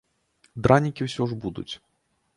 [0.67, 1.71] Дранікі ўсё ж будуць.